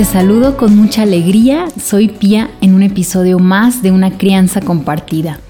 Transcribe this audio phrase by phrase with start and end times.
[0.00, 5.40] Te saludo con mucha alegría, soy Pía en un episodio más de Una Crianza Compartida.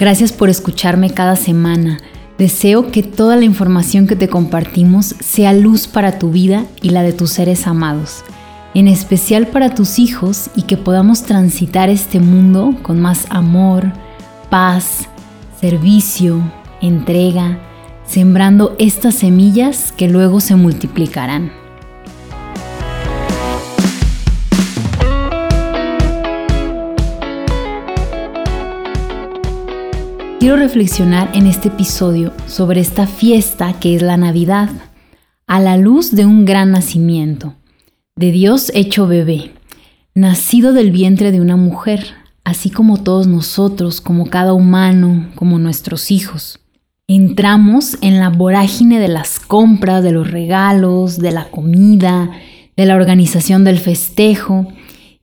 [0.00, 1.98] Gracias por escucharme cada semana.
[2.38, 7.02] Deseo que toda la información que te compartimos sea luz para tu vida y la
[7.02, 8.24] de tus seres amados,
[8.72, 13.92] en especial para tus hijos y que podamos transitar este mundo con más amor,
[14.48, 15.10] paz,
[15.60, 16.40] servicio,
[16.80, 17.58] entrega,
[18.06, 21.63] sembrando estas semillas que luego se multiplicarán.
[30.44, 34.68] Quiero reflexionar en este episodio sobre esta fiesta que es la Navidad,
[35.46, 37.54] a la luz de un gran nacimiento,
[38.14, 39.52] de Dios hecho bebé,
[40.14, 42.08] nacido del vientre de una mujer,
[42.44, 46.60] así como todos nosotros, como cada humano, como nuestros hijos.
[47.08, 52.32] Entramos en la vorágine de las compras, de los regalos, de la comida,
[52.76, 54.68] de la organización del festejo,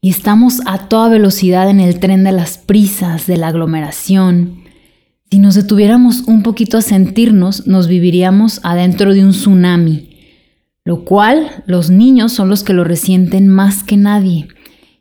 [0.02, 4.61] y estamos a toda velocidad en el tren de las prisas, de la aglomeración,
[5.32, 10.10] si nos detuviéramos un poquito a sentirnos, nos viviríamos adentro de un tsunami,
[10.84, 14.50] lo cual los niños son los que lo resienten más que nadie,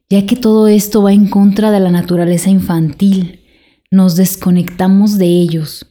[0.09, 3.41] ya que todo esto va en contra de la naturaleza infantil.
[3.91, 5.89] Nos desconectamos de ellos,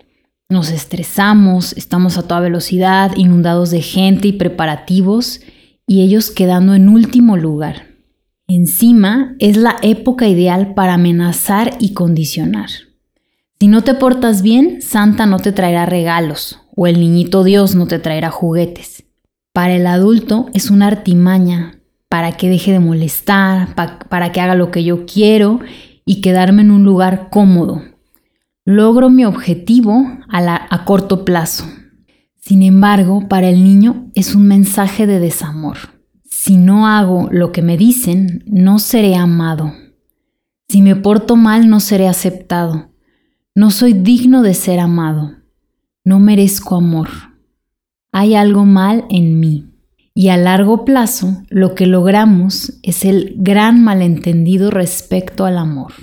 [0.47, 5.41] nos estresamos, estamos a toda velocidad, inundados de gente y preparativos,
[5.85, 7.87] y ellos quedando en último lugar.
[8.47, 12.69] Encima es la época ideal para amenazar y condicionar.
[13.59, 17.87] Si no te portas bien, Santa no te traerá regalos o el niñito Dios no
[17.87, 19.03] te traerá juguetes.
[19.51, 24.71] Para el adulto es una artimaña para que deje de molestar, para que haga lo
[24.71, 25.59] que yo quiero
[26.05, 27.83] y quedarme en un lugar cómodo.
[28.63, 31.65] Logro mi objetivo a, corto plazo.
[32.37, 35.77] Sin embargo, para el niño es un mensaje de desamor.
[36.23, 39.73] Si no hago lo que me dicen, no seré amado.
[40.69, 42.88] Si me porto mal, no seré aceptado.
[43.55, 45.35] No soy digno de ser amado.
[46.05, 47.09] No merezco amor.
[48.11, 49.65] Hay algo mal en mí.
[50.13, 55.93] Y a largo plazo lo que logramos es el gran malentendido respecto al amor.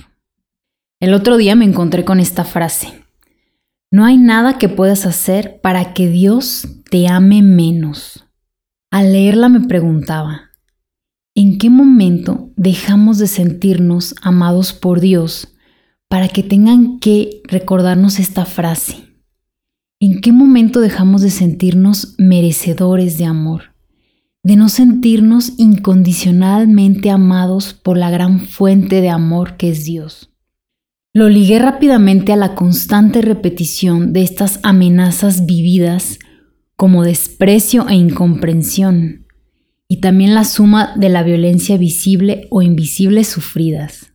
[1.01, 3.05] El otro día me encontré con esta frase.
[3.91, 8.27] No hay nada que puedas hacer para que Dios te ame menos.
[8.91, 10.51] Al leerla me preguntaba,
[11.35, 15.56] ¿en qué momento dejamos de sentirnos amados por Dios
[16.09, 19.07] para que tengan que recordarnos esta frase.
[19.99, 23.75] ¿En qué momento dejamos de sentirnos merecedores de amor?
[24.43, 30.31] De no sentirnos incondicionalmente amados por la gran fuente de amor que es Dios.
[31.13, 36.19] Lo ligué rápidamente a la constante repetición de estas amenazas vividas
[36.77, 39.27] como desprecio e incomprensión,
[39.89, 44.06] y también la suma de la violencia visible o invisible sufridas.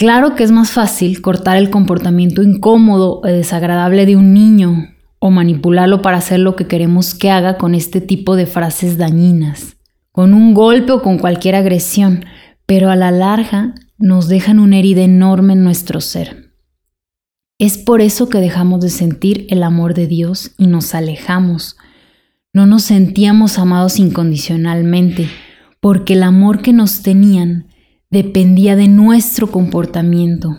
[0.00, 4.88] Claro que es más fácil cortar el comportamiento incómodo o desagradable de un niño
[5.18, 9.76] o manipularlo para hacer lo que queremos que haga con este tipo de frases dañinas,
[10.10, 12.24] con un golpe o con cualquier agresión,
[12.64, 16.54] pero a la larga nos dejan una herida enorme en nuestro ser.
[17.58, 21.76] Es por eso que dejamos de sentir el amor de Dios y nos alejamos.
[22.54, 25.28] No nos sentíamos amados incondicionalmente,
[25.78, 27.66] porque el amor que nos tenían
[28.10, 30.58] dependía de nuestro comportamiento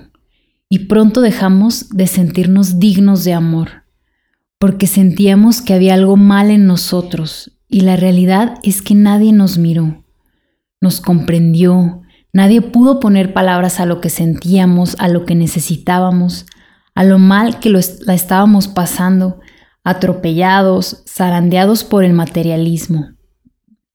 [0.69, 3.83] y pronto dejamos de sentirnos dignos de amor,
[4.57, 9.57] porque sentíamos que había algo mal en nosotros y la realidad es que nadie nos
[9.57, 10.05] miró,
[10.79, 12.01] nos comprendió,
[12.31, 16.45] nadie pudo poner palabras a lo que sentíamos, a lo que necesitábamos,
[16.95, 19.41] a lo mal que la estábamos pasando,
[19.83, 23.09] atropellados, zarandeados por el materialismo,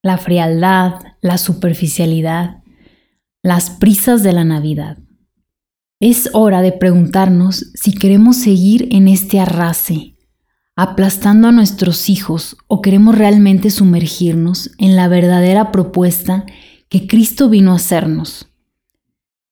[0.03, 2.63] la frialdad, la superficialidad,
[3.47, 4.99] las prisas de la Navidad.
[6.01, 10.17] Es hora de preguntarnos si queremos seguir en este arrase,
[10.75, 16.45] aplastando a nuestros hijos o queremos realmente sumergirnos en la verdadera propuesta
[16.89, 18.49] que Cristo vino a hacernos.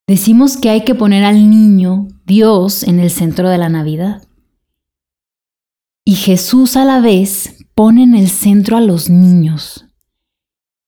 [0.08, 4.26] Decimos que hay que poner al niño, Dios, en el centro de la Navidad.
[6.05, 9.83] Y Jesús a la vez pone en el centro a los niños,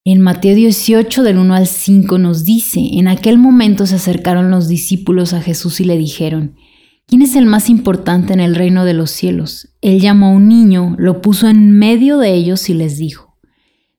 [0.08, 4.68] en Mateo 18 del 1 al 5 nos dice, en aquel momento se acercaron los
[4.68, 6.54] discípulos a Jesús y le dijeron,
[7.06, 9.74] ¿quién es el más importante en el reino de los cielos?
[9.80, 13.36] Él llamó a un niño, lo puso en medio de ellos y les dijo,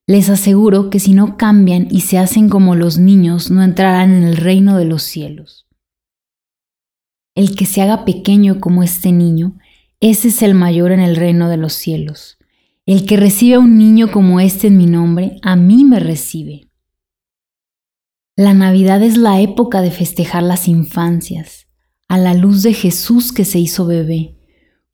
[0.05, 4.23] les aseguro que si no cambian y se hacen como los niños, no entrarán en
[4.23, 5.67] el reino de los cielos.
[7.35, 9.57] El que se haga pequeño como este niño,
[9.99, 12.36] ese es el mayor en el reino de los cielos.
[12.87, 16.71] El que recibe a un niño como este en mi nombre, a mí me recibe.
[18.37, 21.67] La Navidad es la época de festejar las infancias,
[22.07, 24.39] a la luz de Jesús que se hizo bebé.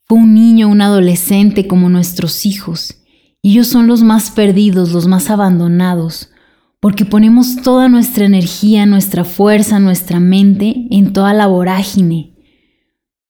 [0.05, 3.03] Fue un niño, un adolescente como nuestros hijos,
[3.43, 6.31] ellos son los más perdidos, los más abandonados,
[6.79, 12.33] porque ponemos toda nuestra energía, nuestra fuerza, nuestra mente en toda la vorágine.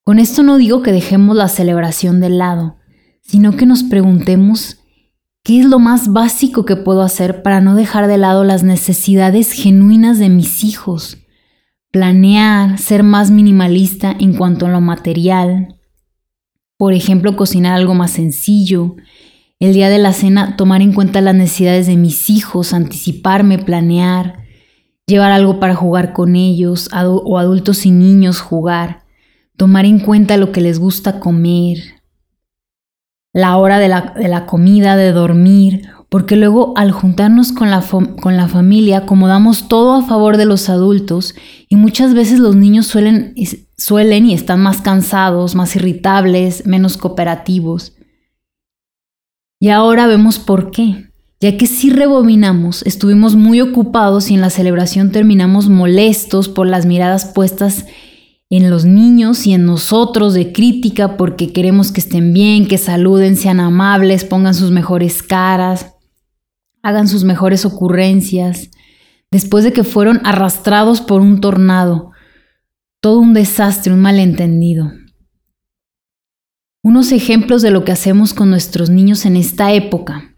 [0.05, 2.77] Con esto no digo que dejemos la celebración de lado,
[3.23, 4.77] sino que nos preguntemos
[5.43, 9.51] qué es lo más básico que puedo hacer para no dejar de lado las necesidades
[9.51, 11.17] genuinas de mis hijos.
[11.91, 15.79] Planear, ser más minimalista en cuanto a lo material.
[16.77, 18.95] Por ejemplo, cocinar algo más sencillo,
[19.59, 24.43] el día de la cena tomar en cuenta las necesidades de mis hijos, anticiparme, planear,
[25.07, 29.03] llevar algo para jugar con ellos o adultos y niños jugar,
[29.55, 32.02] tomar en cuenta lo que les gusta comer,
[33.33, 37.83] la hora de la, comida, de dormir, porque luego al juntarnos con la,
[38.21, 41.33] con la familia acomodamos todo a favor de los adultos
[41.67, 43.33] y muchas veces los niños suelen,
[43.75, 47.93] suelen y están más cansados, más irritables, menos cooperativos.
[49.59, 51.09] Y ahora vemos por qué.
[51.39, 56.85] Ya que si rebobinamos, estuvimos muy ocupados y en la celebración terminamos molestos por las
[56.85, 57.85] miradas puestas
[58.57, 63.35] en los niños y en nosotros de crítica porque queremos que estén bien, que saluden,
[63.35, 65.95] sean amables, pongan sus mejores caras,
[66.83, 68.69] hagan sus mejores ocurrencias,
[69.31, 72.11] después de que fueron arrastrados por un tornado.
[72.99, 74.91] Todo un desastre, un malentendido.
[76.83, 80.35] Unos ejemplos de lo que hacemos con nuestros niños en esta época,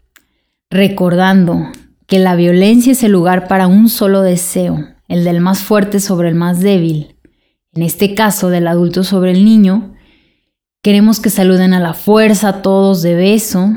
[0.70, 1.70] recordando
[2.06, 6.28] que la violencia es el lugar para un solo deseo, el del más fuerte sobre
[6.28, 7.15] el más débil,
[7.76, 9.94] en este caso del adulto sobre el niño,
[10.82, 13.70] queremos que saluden a la fuerza todos de beso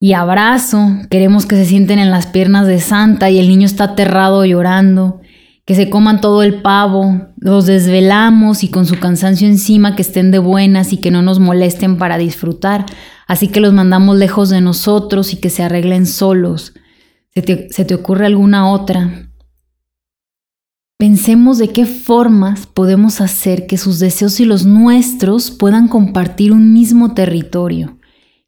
[0.00, 3.84] y abrazo, queremos que se sienten en las piernas de Santa y el niño está
[3.84, 5.20] aterrado llorando,
[5.66, 10.30] que se coman todo el pavo, los desvelamos y con su cansancio encima que estén
[10.30, 12.86] de buenas y que no nos molesten para disfrutar,
[13.26, 16.72] así que los mandamos lejos de nosotros y que se arreglen solos.
[17.34, 19.29] ¿Se te, se te ocurre alguna otra?
[21.00, 26.74] Pensemos de qué formas podemos hacer que sus deseos y los nuestros puedan compartir un
[26.74, 27.98] mismo territorio.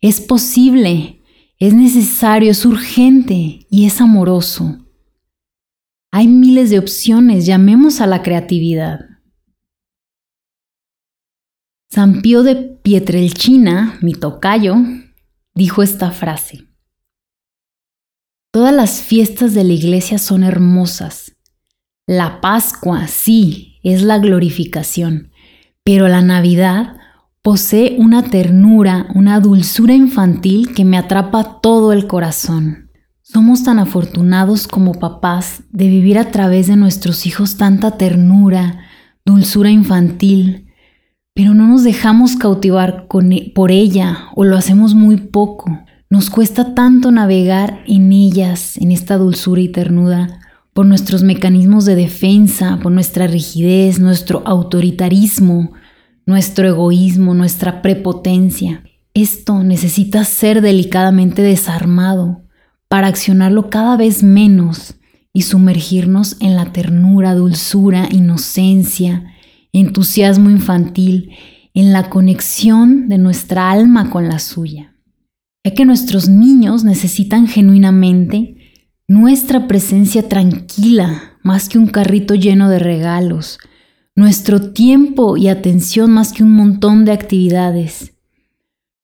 [0.03, 1.23] Es posible,
[1.57, 4.85] es necesario, es urgente y es amoroso.
[6.11, 9.01] Hay miles de opciones, llamemos a la creatividad.
[11.89, 14.77] San Pío de Pietrelchina, mi tocayo,
[15.55, 16.69] dijo esta frase.
[18.51, 21.33] Todas las fiestas de la iglesia son hermosas.
[22.07, 25.31] La Pascua, sí, es la glorificación,
[25.85, 26.97] pero la Navidad
[27.43, 32.91] posee una ternura, una dulzura infantil que me atrapa todo el corazón.
[33.23, 38.81] Somos tan afortunados como papás de vivir a través de nuestros hijos tanta ternura,
[39.25, 40.67] dulzura infantil,
[41.35, 45.85] pero no nos dejamos cautivar e, por ella o lo hacemos muy poco.
[46.11, 50.42] Nos cuesta tanto navegar en ellas, en esta dulzura y ternura,
[50.75, 55.73] por nuestros mecanismos de defensa, por nuestra rigidez, nuestro autoritarismo,
[56.25, 58.85] nuestro egoísmo, nuestra prepotencia.
[59.15, 62.43] Esto necesita ser delicadamente desarmado
[62.89, 64.95] para accionarlo cada vez menos
[65.35, 69.35] y sumergirnos en la ternura, dulzura, inocencia,
[69.73, 71.33] entusiasmo infantil,
[71.75, 74.95] en la conexión de nuestra alma con la suya.
[75.65, 78.62] Ya que nuestros niños necesitan genuinamente
[79.13, 83.59] nuestra presencia tranquila más que un carrito lleno de regalos,
[84.17, 88.15] nuestro tiempo y atención más que un montón de actividades,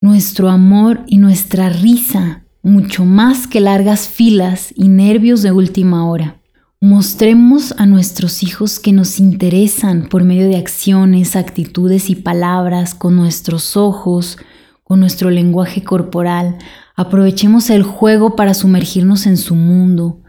[0.00, 6.41] nuestro amor y nuestra risa mucho más que largas filas y nervios de última hora.
[6.81, 13.15] Mostremos a nuestros hijos que nos interesan por medio de acciones, actitudes y palabras, con
[13.15, 14.38] nuestros ojos,
[14.85, 16.57] con nuestro lenguaje corporal.
[16.99, 20.25] Aprovechemos el juego para sumergirnos en su mundo.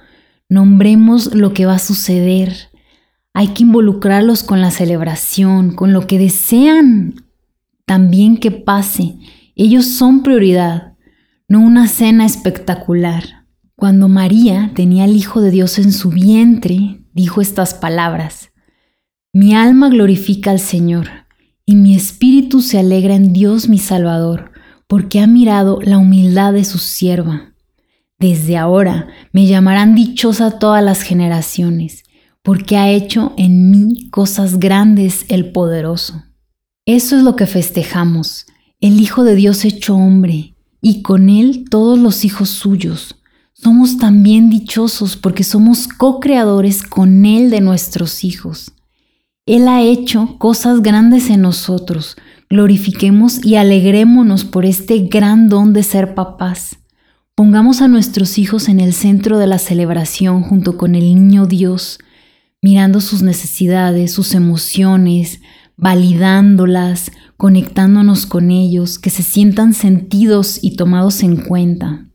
[0.49, 2.69] Nombremos lo que va a suceder.
[3.33, 7.25] Hay que involucrarlos con la celebración, con lo que desean
[7.87, 9.17] también que pase.
[9.55, 10.93] Ellos son prioridad
[11.47, 13.47] no una cena espectacular.
[13.75, 18.51] Cuando María tenía al Hijo de Dios en su vientre, dijo estas palabras,
[19.33, 21.07] Mi alma glorifica al Señor,
[21.65, 24.48] y mi espíritu se alegra en Dios mi Salvador,
[24.89, 27.53] porque ha mirado la humildad de su sierva.
[28.17, 32.03] Desde ahora me llamarán dichosa todas las generaciones,
[32.41, 36.23] porque ha hecho en mí cosas grandes el poderoso.
[36.85, 38.47] Eso es lo que festejamos,
[38.81, 43.19] el Hijo de Dios hecho hombre, y con él todos los hijos suyos,
[43.61, 48.71] somos también dichosos porque somos co-creadores con Él de nuestros hijos.
[49.45, 52.15] Él ha hecho cosas grandes en nosotros.
[52.51, 56.77] Glorifiquemos y alegrémonos por este gran don de ser papás.
[57.35, 61.99] Pongamos a nuestros hijos en el centro de la celebración junto con el niño Dios,
[62.59, 65.41] mirando sus necesidades, sus emociones,
[65.77, 72.09] validándolas, conectándonos con ellos, que se sientan sentidos y tomados en cuenta.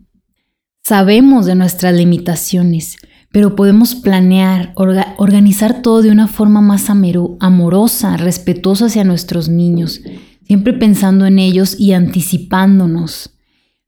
[0.82, 2.96] Sabemos de nuestras limitaciones,
[3.34, 10.02] pero podemos planear, organizar todo de una forma más amorosa, respetuosa hacia nuestros niños,
[10.46, 13.36] siempre pensando en ellos y anticipándonos,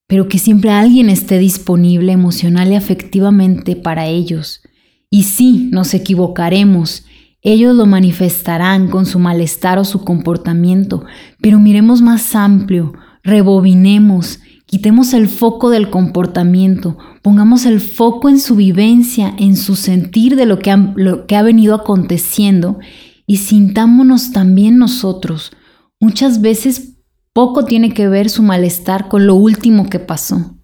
[0.08, 4.62] pero que siempre alguien esté disponible emocional y afectivamente para ellos.
[5.10, 7.04] Y sí, nos equivocaremos,
[7.40, 11.04] ellos lo manifestarán con su malestar o su comportamiento,
[11.40, 18.54] pero miremos más amplio, rebobinemos, quitemos el foco del comportamiento, Pongamos el foco en su
[18.54, 22.78] vivencia, en su sentir de lo que, ha, lo que ha venido aconteciendo
[23.26, 25.50] y sintámonos también nosotros.
[25.98, 26.98] Muchas veces
[27.32, 30.54] poco tiene que ver su malestar con lo último que pasó,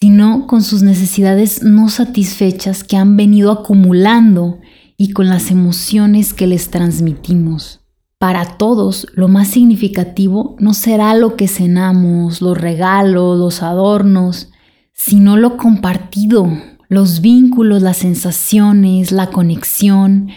[0.00, 4.58] sino con sus necesidades no satisfechas que han venido acumulando
[4.96, 7.81] y con las emociones que les transmitimos.
[8.22, 14.48] Para todos, lo más significativo no será lo que cenamos, los regalos, los adornos,
[14.92, 16.48] sino lo compartido,
[16.86, 20.28] los vínculos, las sensaciones, la conexión.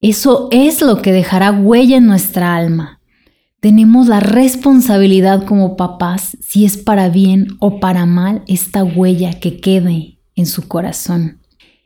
[0.00, 3.02] Eso es lo que dejará huella en nuestra alma.
[3.60, 9.60] Tenemos la responsabilidad como papás, si es para bien o para mal, esta huella que
[9.60, 11.42] quede en su corazón.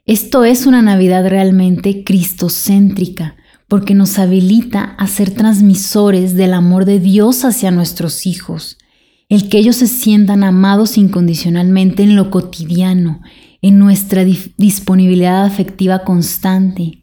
[0.07, 3.35] Esto es una Navidad realmente cristocéntrica,
[3.75, 8.79] porque nos habilita a ser transmisores del amor de Dios hacia nuestros hijos
[9.29, 13.21] el que ellos se sientan amados incondicionalmente en lo cotidiano,
[13.63, 17.03] en nuestra disponibilidad afectiva constante,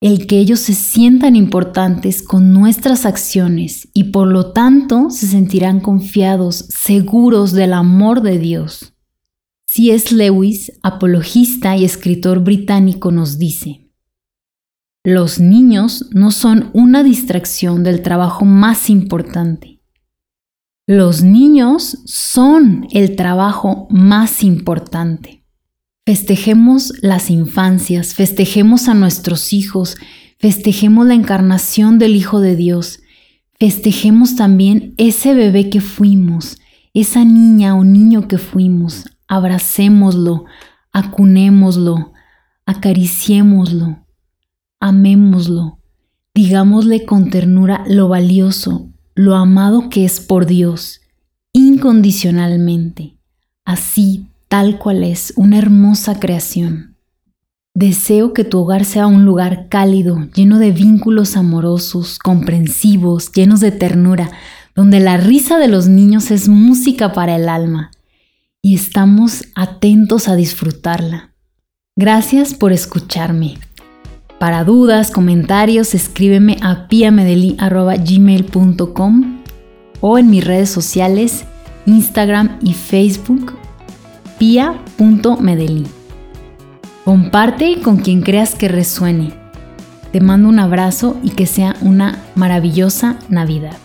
[0.00, 5.80] el que ellos se sientan importantes con nuestras acciones y por lo tanto se sentirán
[5.80, 8.94] confiados, seguros del amor de Dios.
[9.66, 10.14] C.S.
[10.14, 13.79] Lewis, apologista y escritor británico, nos dice,
[15.04, 19.80] los niños no son una distracción del trabajo más importante.
[20.86, 25.46] Los niños son el trabajo más importante.
[26.04, 29.96] Festejemos las infancias, festejemos a nuestros hijos,
[30.38, 33.00] festejemos la encarnación del Hijo de Dios,
[33.58, 36.58] festejemos también ese bebé que fuimos,
[36.92, 40.46] esa niña o niño que fuimos, abracémoslo,
[40.92, 42.12] acunémoslo,
[42.66, 44.04] acariciémoslo,
[44.80, 45.78] amémoslo,
[46.34, 51.02] digámosle con ternura lo valioso, lo amado que es por Dios,
[51.52, 53.16] incondicionalmente,
[53.64, 56.96] así tal cual es, una hermosa creación.
[57.72, 63.70] Deseo que tu hogar sea un lugar cálido, lleno de vínculos amorosos, comprensivos, llenos de
[63.70, 64.32] ternura,
[64.74, 67.92] donde la risa de los niños es música para el alma
[68.60, 71.32] y estamos atentos a disfrutarla.
[71.96, 73.58] Gracias por escucharme.
[74.40, 79.42] Para dudas, comentarios, escríbeme a piamedeli.gmail.com
[80.00, 81.44] o en mis redes sociales,
[81.84, 83.52] Instagram y Facebook,
[84.38, 85.86] pia.medeli.
[87.04, 89.34] Comparte con quien creas que resuene.
[90.10, 93.76] Te mando un abrazo y que sea una maravillosa Navidad.